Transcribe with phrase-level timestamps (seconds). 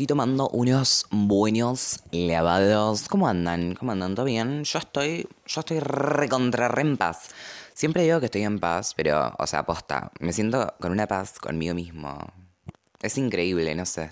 [0.00, 3.06] estoy tomando unos buenos lavados.
[3.06, 3.74] ¿Cómo andan?
[3.74, 4.14] ¿Cómo andan?
[4.14, 4.64] ¿Todo bien?
[4.64, 7.28] Yo estoy, yo estoy recontra re en paz.
[7.74, 11.38] Siempre digo que estoy en paz, pero, o sea, posta, me siento con una paz
[11.38, 12.16] conmigo mismo.
[13.02, 14.10] Es increíble, no sé.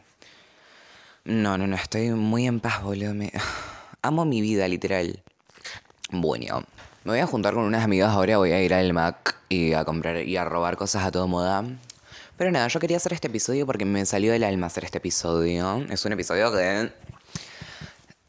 [1.24, 3.14] No, no, no, estoy muy en paz, boludo.
[3.14, 3.32] Me...
[4.02, 5.22] Amo mi vida, literal.
[6.10, 6.64] Bueno,
[7.04, 9.86] me voy a juntar con unas amigas ahora, voy a ir al Mac y a
[9.86, 11.64] comprar y a robar cosas a todo moda.
[12.38, 15.84] Pero nada, yo quería hacer este episodio porque me salió del alma hacer este episodio.
[15.90, 16.92] Es un episodio que...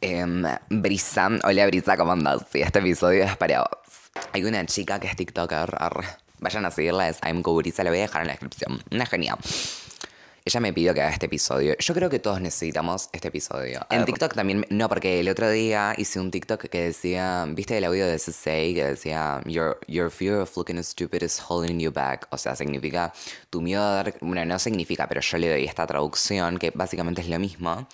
[0.01, 0.25] Eh,
[0.69, 2.41] Brisa, hola Brisa, ¿cómo andas?
[2.51, 3.69] Sí, este episodio es para vos.
[4.33, 5.77] Hay una chica que es TikToker,
[6.39, 8.81] vayan a seguirla, es I'm Brisa, la voy a dejar en la descripción.
[8.89, 9.37] Una genial.
[10.45, 11.75] Ella me pidió que haga este episodio.
[11.77, 13.85] Yo creo que todos necesitamos este episodio.
[13.89, 17.83] En TikTok también, no, porque el otro día hice un TikTok que decía, ¿viste el
[17.83, 22.27] audio de CC que decía, your, your fear of looking stupid is holding you back?
[22.31, 23.13] O sea, significa,
[23.49, 27.21] tu miedo a dar, bueno, no significa, pero yo le doy esta traducción que básicamente
[27.21, 27.87] es lo mismo.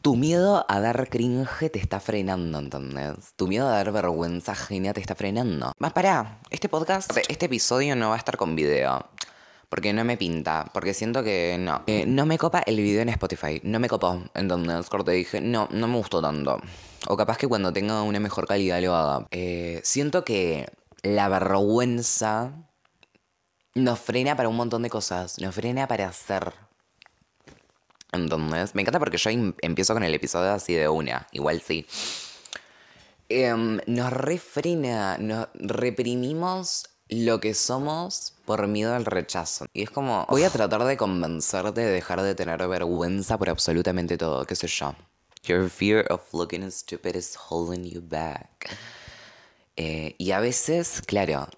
[0.00, 3.32] Tu miedo a dar cringe te está frenando, ¿entendés?
[3.36, 5.72] Tu miedo a dar vergüenza ajena te está frenando.
[5.78, 9.06] Más para, este podcast, este episodio no va a estar con video.
[9.74, 11.82] Porque no me pinta, porque siento que no.
[11.88, 14.22] Eh, no me copa el video en Spotify, no me copó.
[14.32, 16.60] Entonces, corte dije, no, no me gustó tanto.
[17.08, 19.26] O capaz que cuando tenga una mejor calidad lo haga.
[19.32, 20.68] Eh, siento que
[21.02, 22.52] la vergüenza
[23.74, 26.52] nos frena para un montón de cosas, nos frena para hacer.
[28.12, 31.84] Entonces, me encanta porque yo em- empiezo con el episodio así de una, igual sí.
[33.28, 39.66] Em, nos refrena, nos reprimimos lo que somos por miedo al rechazo.
[39.72, 44.16] Y es como, voy a tratar de convencerte de dejar de tener vergüenza por absolutamente
[44.16, 44.94] todo, qué sé yo.
[45.44, 48.70] Your fear of looking stupid is holding you back.
[49.76, 51.48] Eh, y a veces, claro,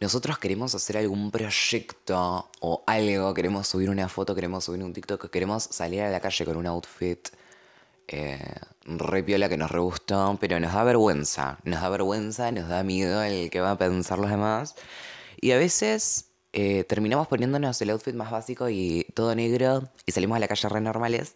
[0.00, 5.30] nosotros queremos hacer algún proyecto o algo, queremos subir una foto, queremos subir un TikTok,
[5.30, 7.28] queremos salir a la calle con un outfit
[8.12, 8.38] eh,
[8.84, 11.58] re piola que nos re gustó, pero nos da vergüenza.
[11.64, 14.74] Nos da vergüenza, nos da miedo el que va a pensar los demás.
[15.40, 20.36] Y a veces eh, terminamos poniéndonos el outfit más básico y todo negro y salimos
[20.36, 21.34] a la calle re normales.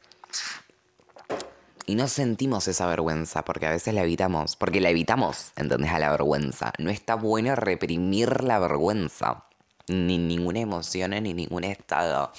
[1.86, 4.56] Y no sentimos esa vergüenza, porque a veces la evitamos.
[4.56, 5.92] Porque la evitamos, ¿entendés?
[5.92, 6.72] A la vergüenza.
[6.78, 9.44] No está bueno reprimir la vergüenza.
[9.86, 12.32] Ni ninguna emoción, ni ningún estado.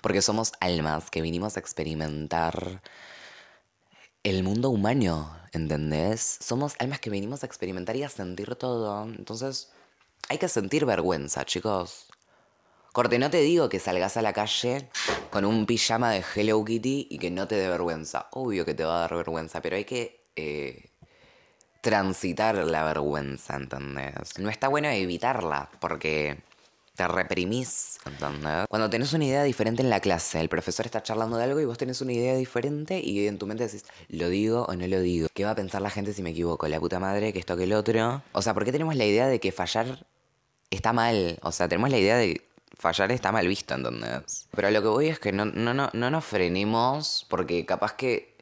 [0.00, 2.82] Porque somos almas que vinimos a experimentar
[4.26, 6.38] el mundo humano, ¿entendés?
[6.40, 9.04] Somos almas que venimos a experimentar y a sentir todo.
[9.04, 9.70] Entonces,
[10.28, 12.08] hay que sentir vergüenza, chicos.
[12.90, 14.88] Corte, no te digo que salgas a la calle
[15.30, 18.26] con un pijama de Hello Kitty y que no te dé vergüenza.
[18.32, 20.90] Obvio que te va a dar vergüenza, pero hay que eh,
[21.80, 24.40] transitar la vergüenza, ¿entendés?
[24.40, 26.42] No está bueno evitarla, porque
[26.96, 28.66] te reprimís, ¿entendés?
[28.68, 31.64] Cuando tenés una idea diferente en la clase, el profesor está charlando de algo y
[31.64, 35.00] vos tenés una idea diferente y en tu mente decís, ¿lo digo o no lo
[35.00, 35.28] digo?
[35.32, 36.66] ¿Qué va a pensar la gente si me equivoco?
[36.68, 38.22] La puta madre, que esto que el otro.
[38.32, 40.06] O sea, ¿por qué tenemos la idea de que fallar
[40.70, 41.38] está mal?
[41.42, 42.42] O sea, tenemos la idea de
[42.78, 44.48] fallar está mal visto, ¿entendés?
[44.54, 48.36] Pero lo que voy es que no, no, no, no nos frenemos porque capaz que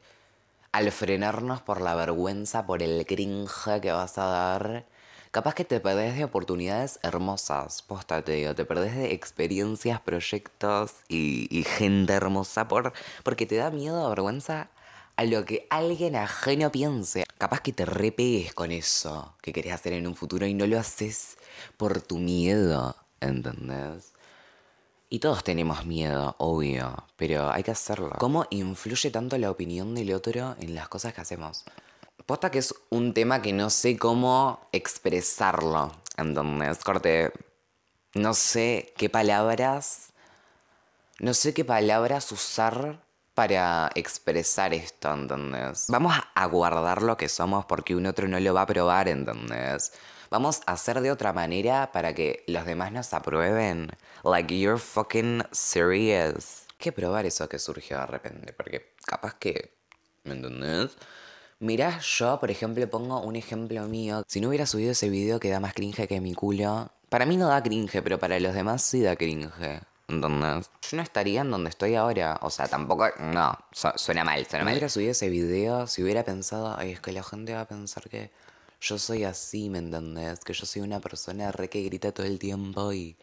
[0.73, 4.87] al frenarnos por la vergüenza, por el cringe que vas a dar,
[5.35, 7.83] capaz que te perdés de oportunidades hermosas.
[7.83, 12.93] Posta, te digo, te perdés de experiencias, proyectos y, gente hermosa por,
[13.25, 14.69] porque te da miedo o vergüenza
[15.17, 17.25] a lo que alguien ajeno piense.
[17.37, 20.79] Capaz que te repegues con eso que querés hacer en un futuro y no lo
[20.79, 21.37] haces
[21.77, 24.13] por tu miedo, ¿entendés?
[25.11, 28.13] Y todos tenemos miedo, obvio, pero hay que hacerlo.
[28.21, 31.65] ¿Cómo influye tanto la opinión del otro en las cosas que hacemos?
[32.27, 36.83] Posta que es un tema que no sé cómo expresarlo, ¿entendés?
[36.83, 37.33] Corte,
[38.15, 40.13] no sé qué palabras,
[41.19, 43.05] no sé qué palabras usar
[43.35, 45.87] para expresar esto, ¿entendés?
[45.89, 49.93] Vamos a guardar lo que somos porque un otro no lo va a probar, ¿entendés?
[50.31, 53.91] Vamos a hacer de otra manera para que los demás nos aprueben.
[54.25, 56.65] Like, you're fucking serious.
[56.79, 58.53] ¿Qué probar eso que surgió de repente?
[58.53, 59.77] Porque capaz que...
[60.25, 60.97] ¿Me entendés?
[61.65, 64.23] Mirá, yo, por ejemplo, pongo un ejemplo mío.
[64.29, 66.91] Si no hubiera subido ese video que da más cringe que mi culo...
[67.09, 69.81] Para mí no da cringe, pero para los demás sí da cringe.
[70.07, 70.71] ¿Entendés?
[70.91, 72.39] Yo no estaría en donde estoy ahora.
[72.43, 73.07] O sea, tampoco.
[73.19, 74.75] No, su- suena mal, suena mal.
[74.75, 77.69] Si hubiera subido ese video, si hubiera pensado, ay, es que la gente va a
[77.69, 78.31] pensar que
[78.83, 80.41] yo soy así, ¿me entendés?
[80.41, 83.17] Que yo soy una persona re que grita todo el tiempo y,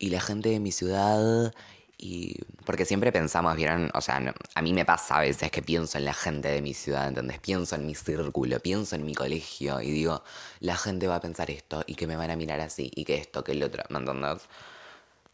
[0.00, 1.54] y la gente de mi ciudad.
[1.98, 2.36] Y.
[2.64, 3.90] Porque siempre pensamos, ¿vieron?
[3.94, 6.74] O sea, a mí me pasa a veces que pienso en la gente de mi
[6.74, 7.38] ciudad, ¿entendés?
[7.40, 10.22] Pienso en mi círculo, pienso en mi colegio y digo,
[10.60, 13.16] la gente va a pensar esto y que me van a mirar así y que
[13.16, 14.48] esto, que el otro, ¿me entendés?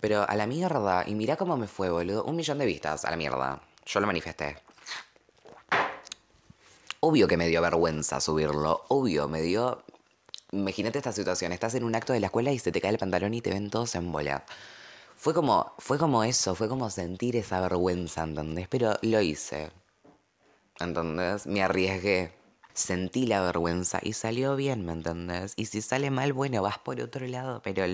[0.02, 2.24] Pero a la mierda, y mirá cómo me fue, boludo.
[2.24, 3.60] Un millón de vistas, a la mierda.
[3.86, 4.56] Yo lo manifesté.
[6.98, 8.84] Obvio que me dio vergüenza subirlo.
[8.88, 9.84] Obvio, me dio.
[10.50, 11.52] Imagínate esta situación.
[11.52, 13.50] Estás en un acto de la escuela y se te cae el pantalón y te
[13.50, 14.44] ven todos en bola.
[15.22, 18.66] Fue como, fue como eso, fue como sentir esa vergüenza, ¿entendés?
[18.66, 19.70] Pero lo hice.
[20.80, 21.46] ¿Entendés?
[21.46, 22.32] Me arriesgué.
[22.74, 25.52] Sentí la vergüenza y salió bien, ¿me entendés?
[25.54, 27.84] Y si sale mal, bueno, vas por otro lado, pero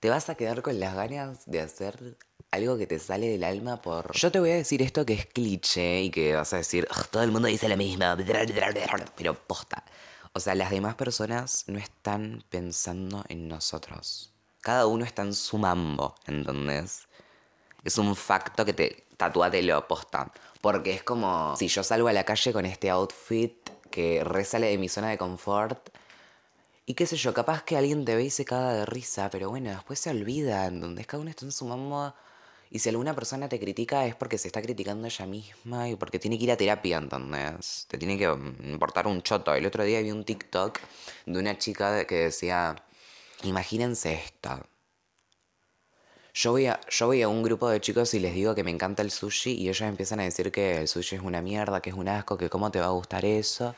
[0.00, 2.16] te vas a quedar con las ganas de hacer
[2.52, 4.10] algo que te sale del alma por...
[4.16, 7.22] Yo te voy a decir esto que es cliché y que vas a decir, todo
[7.22, 8.06] el mundo dice lo mismo,
[9.14, 9.84] pero posta.
[10.32, 14.33] O sea, las demás personas no están pensando en nosotros.
[14.64, 17.06] Cada uno está en su mambo, ¿entendés?
[17.84, 20.32] Es un facto que te lo posta.
[20.62, 23.54] Porque es como si yo salgo a la calle con este outfit
[23.90, 25.90] que resale de mi zona de confort.
[26.86, 29.50] Y qué sé yo, capaz que alguien te ve y se caga de risa, pero
[29.50, 32.14] bueno, después se olvida, en donde cada uno está en su mambo
[32.70, 36.18] y si alguna persona te critica es porque se está criticando ella misma y porque
[36.18, 37.84] tiene que ir a terapia, ¿entendés?
[37.86, 39.54] Te tiene que importar un choto.
[39.54, 40.80] El otro día vi un TikTok
[41.26, 42.74] de una chica que decía,
[43.44, 44.66] imagínense esto.
[46.36, 49.12] Yo voy, a, yo un grupo de chicos y les digo que me encanta el
[49.12, 52.08] sushi y ellos empiezan a decir que el sushi es una mierda, que es un
[52.08, 53.76] asco, que cómo te va a gustar eso.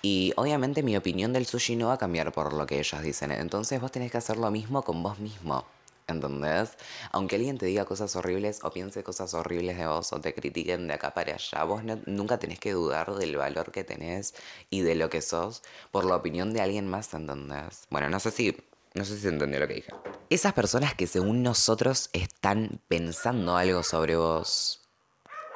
[0.00, 3.32] Y obviamente mi opinión del sushi no va a cambiar por lo que ellos dicen.
[3.32, 5.66] Entonces vos tenés que hacer lo mismo con vos mismo.
[6.06, 6.76] ¿Entendés?
[7.12, 10.88] Aunque alguien te diga cosas horribles o piense cosas horribles de vos o te critiquen
[10.88, 14.34] de acá para allá, vos nunca tenés que dudar del valor que tenés
[14.70, 15.62] y de lo que sos
[15.92, 17.86] por la opinión de alguien más, ¿entendés?
[17.90, 18.56] Bueno, no sé si
[18.94, 19.92] no sé si entendió lo que dije.
[20.30, 24.88] Esas personas que según nosotros están pensando algo sobre vos,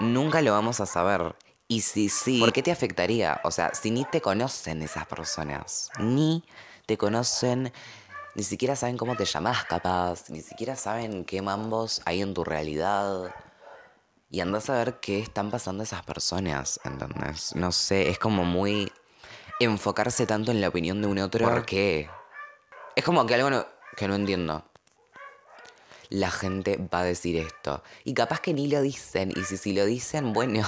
[0.00, 1.34] nunca lo vamos a saber.
[1.66, 3.40] Y si sí, ¿por qué te afectaría?
[3.44, 6.44] O sea, si ni te conocen esas personas, ni
[6.86, 7.72] te conocen
[8.34, 12.42] ni siquiera saben cómo te llamas capaz, ni siquiera saben qué mambos hay en tu
[12.42, 13.32] realidad.
[14.28, 17.54] Y andás a ver qué están pasando esas personas, ¿entendés?
[17.54, 18.90] No sé, es como muy
[19.60, 21.48] enfocarse tanto en la opinión de un otro.
[21.48, 22.10] ¿Por qué?
[22.96, 24.64] Es como que algo que no entiendo.
[26.10, 27.82] La gente va a decir esto.
[28.04, 29.32] Y capaz que ni lo dicen.
[29.34, 30.66] Y si, si lo dicen, bueno,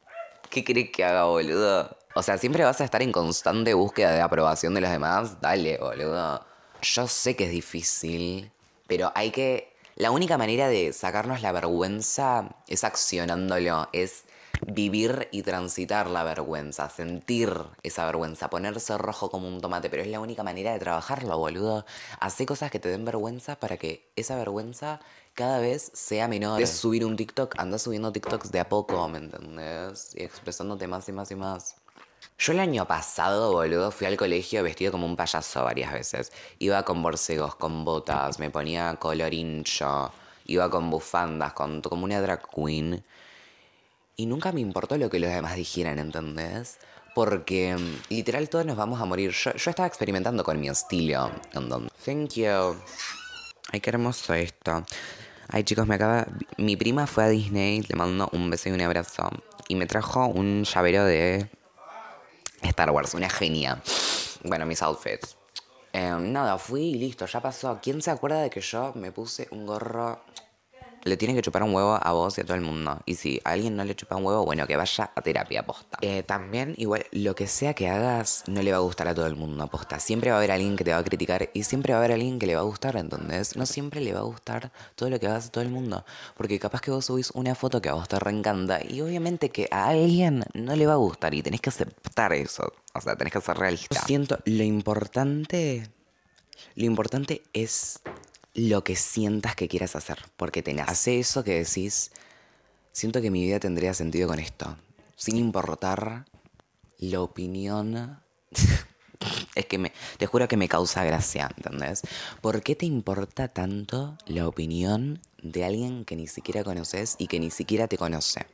[0.50, 1.96] ¿qué crees que haga, boludo?
[2.14, 5.40] O sea, siempre vas a estar en constante búsqueda de aprobación de los demás.
[5.40, 6.44] Dale, boludo.
[6.82, 8.50] Yo sé que es difícil,
[8.86, 9.76] pero hay que...
[9.94, 14.24] La única manera de sacarnos la vergüenza es accionándolo, es
[14.66, 17.52] vivir y transitar la vergüenza, sentir
[17.82, 21.84] esa vergüenza, ponerse rojo como un tomate, pero es la única manera de trabajarlo, boludo.
[22.20, 25.00] Hacer cosas que te den vergüenza para que esa vergüenza
[25.34, 26.60] cada vez sea menor.
[26.60, 30.14] Es subir un TikTok, anda subiendo TikToks de a poco, ¿me entendés?
[30.16, 31.76] Y expresándote más y más y más.
[32.38, 36.32] Yo el año pasado, boludo, fui al colegio vestido como un payaso varias veces.
[36.58, 40.12] Iba con borcegos, con botas, me ponía colorincho,
[40.46, 43.04] iba con bufandas, con, como una drag queen.
[44.20, 46.78] Y nunca me importó lo que los demás dijeran, ¿entendés?
[47.14, 49.30] Porque mm, literal todos nos vamos a morir.
[49.30, 51.30] Yo, estaba experimentando con mi estilo.
[52.04, 52.76] Thank you.
[53.70, 54.84] Ay, qué hermoso esto.
[55.48, 56.26] Ay, chicos, me acaba.
[56.56, 59.30] Mi prima fue a Disney, le mando un beso y un abrazo.
[59.68, 61.48] Y me trajo un llavero de
[62.62, 63.80] Star Wars, una genia.
[64.42, 65.36] Bueno, mis outfits.
[65.92, 67.78] Em, nada, fui y listo, ya pasó.
[67.80, 70.24] ¿Quién se acuerda de que yo me puse un gorro
[71.08, 73.00] le tiene que chupar un huevo a vos y a todo el mundo.
[73.06, 75.98] Y si a alguien no le chupa un huevo, bueno, que vaya a terapia posta.
[76.00, 79.26] Eh, también, igual, lo que sea que hagas, no le va a gustar a todo
[79.26, 79.98] el mundo posta.
[79.98, 82.12] Siempre va a haber alguien que te va a criticar y siempre va a haber
[82.12, 83.56] alguien que le va a gustar, ¿entendés?
[83.56, 86.04] No siempre le va a gustar todo lo que hagas a todo el mundo.
[86.36, 89.68] Porque capaz que vos subís una foto que a vos te reencanta y obviamente que
[89.70, 92.72] a alguien no le va a gustar y tenés que aceptar eso.
[92.94, 94.00] O sea, tenés que ser realista.
[94.00, 95.88] siento, lo importante.
[96.74, 98.00] Lo importante es
[98.58, 102.10] lo que sientas que quieras hacer, porque te Hace eso que decís,
[102.92, 104.76] siento que mi vida tendría sentido con esto,
[105.16, 106.24] sin importar
[106.98, 108.20] la opinión.
[109.54, 112.02] es que me, te juro que me causa gracia, ¿entendés?
[112.40, 117.38] ¿Por qué te importa tanto la opinión de alguien que ni siquiera conoces y que
[117.38, 118.46] ni siquiera te conoce?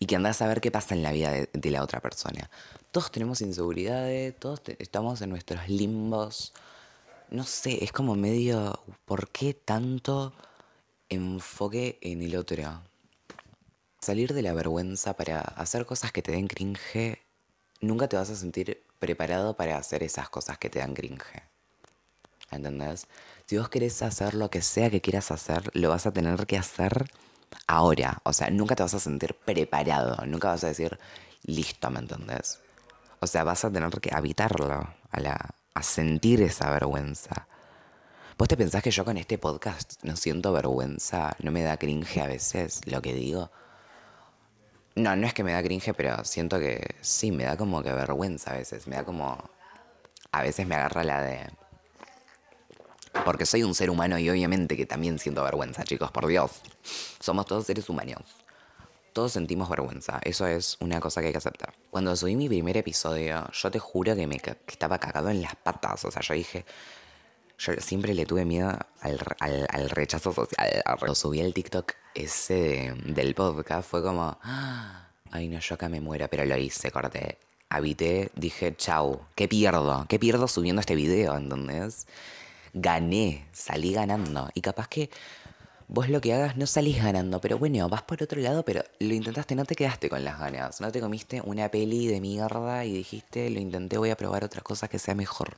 [0.00, 2.50] Y que andás a ver qué pasa en la vida de, la otra persona.
[2.90, 6.52] Todos tenemos inseguridades, todos estamos en nuestros limbos
[7.32, 10.34] no sé, es como medio, ¿por qué tanto
[11.08, 12.82] enfoque en el otro?
[14.00, 17.22] Salir de la vergüenza para hacer cosas que te den cringe,
[17.80, 21.42] nunca te vas a sentir preparado para hacer esas cosas que te dan cringe.
[22.50, 23.06] ¿Entendés?
[23.46, 26.58] Si vos querés hacer lo que sea que quieras hacer, lo vas a tener que
[26.58, 27.10] hacer
[27.66, 28.20] ahora.
[28.24, 30.22] O sea, nunca te vas a sentir preparado.
[30.26, 30.98] Nunca vas a decir,
[31.44, 32.60] listo, ¿me entendés?
[33.20, 37.46] O sea, vas a tener que habitarlo a la, a sentir esa vergüenza.
[38.38, 41.36] ¿Vos te pensás que yo con este podcast no siento vergüenza?
[41.40, 43.50] ¿No me da cringe a veces lo que digo?
[44.94, 47.92] No, no es que me da cringe, pero siento que sí, me da como que
[47.92, 48.86] vergüenza a veces.
[48.86, 49.38] Me da como.
[50.32, 51.50] A veces me agarra la de.
[53.24, 56.62] Porque soy un ser humano y obviamente que también siento vergüenza, chicos, por Dios.
[57.20, 58.41] Somos todos seres humanos.
[59.12, 60.20] Todos sentimos vergüenza.
[60.24, 61.74] Eso es una cosa que hay que aceptar.
[61.90, 65.54] Cuando subí mi primer episodio, yo te juro que me que estaba cagado en las
[65.56, 66.04] patas.
[66.04, 66.64] O sea, yo dije.
[67.58, 70.82] Yo siempre le tuve miedo al, al- rechazo social.
[70.98, 74.36] Cuando subí el TikTok ese de- del podcast, fue como.
[74.42, 77.38] "Ah, Ay, no, yo acá me muero, pero lo hice, corté.
[77.70, 80.04] Habité, dije, chau, ¿qué pierdo?
[80.08, 81.36] ¿Qué pierdo subiendo este video?
[81.36, 82.06] ¿Entendés?
[82.74, 84.50] Gané, salí ganando.
[84.54, 85.08] Y capaz que
[85.92, 89.12] vos lo que hagas no salís ganando, pero bueno, vas por otro lado, pero lo
[89.12, 90.80] intentaste, no te quedaste con las ganas.
[90.80, 94.62] No te comiste una peli de mierda y dijiste, lo intenté, voy a probar otra
[94.62, 95.56] cosa que sea mejor.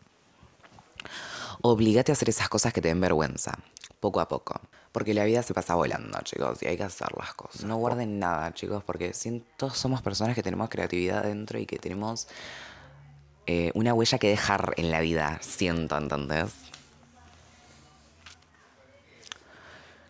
[1.63, 3.57] Obligate a hacer esas cosas que te den vergüenza,
[4.01, 4.61] poco a poco.
[4.91, 7.65] Porque la vida se pasa volando, chicos, y hay que hacer las cosas.
[7.65, 12.27] No guarden nada, chicos, porque siento somos personas que tenemos creatividad dentro y que tenemos
[13.47, 16.53] eh, una huella que dejar en la vida, siento, ¿entendés?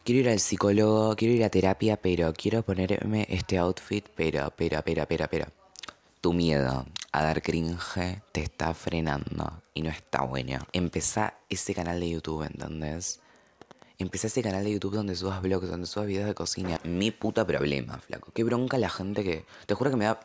[0.05, 4.83] Quiero ir al psicólogo, quiero ir a terapia, pero quiero ponerme este outfit, pero, pero,
[4.85, 5.47] pero, pero, pero.
[6.21, 10.59] Tu miedo a dar cringe te está frenando y no está bueno.
[10.75, 13.21] Empezá ese canal de YouTube, ¿entendés?
[13.99, 16.81] Empecé ese canal de YouTube donde subas vlogs, donde subas videos de cocina.
[16.83, 18.33] Mi puta problema, flaco.
[18.33, 19.45] Qué bronca la gente que.
[19.67, 20.21] Te juro que me da.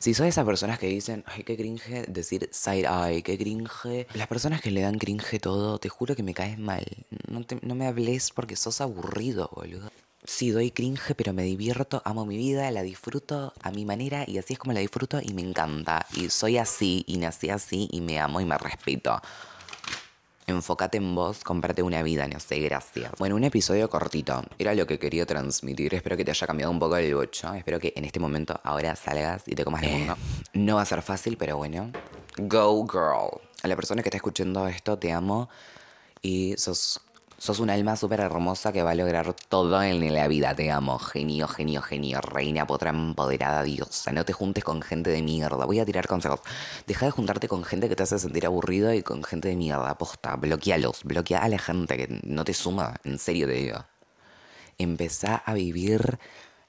[0.00, 4.08] Si sos de esas personas que dicen, ay, qué cringe decir side eye, qué cringe.
[4.14, 6.84] Las personas que le dan cringe todo, te juro que me caes mal.
[7.28, 9.88] No, no me hables porque sos aburrido, boludo.
[10.24, 14.38] Sí, doy cringe, pero me divierto, amo mi vida, la disfruto a mi manera y
[14.38, 16.06] así es como la disfruto y me encanta.
[16.14, 19.20] Y soy así y nací así y me amo y me respeto.
[20.46, 23.12] Enfócate en vos, comprate una vida, no sé, gracias.
[23.18, 24.42] Bueno, un episodio cortito.
[24.58, 25.94] Era lo que quería transmitir.
[25.94, 27.54] Espero que te haya cambiado un poco el bocho.
[27.54, 30.16] Espero que en este momento ahora salgas y te comas el mundo.
[30.54, 31.92] No va a ser fácil, pero bueno.
[32.36, 33.40] Go girl.
[33.62, 35.48] A la persona que está escuchando esto, te amo.
[36.22, 37.00] Y sos,
[37.42, 40.54] sos un alma súper hermosa que va a lograr todo en la vida.
[40.54, 41.00] Te amo.
[41.00, 42.20] Genio, genio, genio.
[42.20, 44.12] Reina, potra empoderada, diosa.
[44.12, 45.64] No te juntes con gente de mierda.
[45.64, 46.38] Voy a tirar consejos.
[46.86, 49.98] Deja de juntarte con gente que te hace sentir aburrido y con gente de mierda.
[49.98, 50.36] Posta.
[50.36, 51.02] Bloquealos.
[51.02, 52.94] Bloquea a la gente que no te suma.
[53.02, 53.84] En serio te digo.
[54.78, 56.20] Empezá a vivir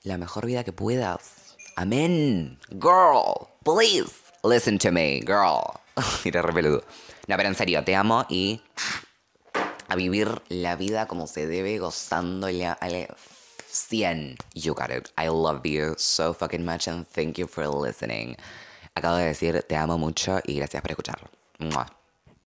[0.01, 1.56] la mejor vida que puedas.
[1.75, 2.58] Amén.
[2.72, 4.12] Girl, please
[4.44, 5.80] listen to me, girl.
[6.25, 6.84] Mira, re peludo.
[7.27, 8.60] No, pero en serio, te amo y
[9.93, 13.07] a vivir la vida como se debe, gozándola al
[13.67, 14.38] 100.
[14.55, 15.09] You got it.
[15.17, 18.35] I love you so fucking much and thank you for listening.
[18.95, 21.29] Acabo de decir te amo mucho y gracias por escuchar.
[21.59, 22.02] Mua.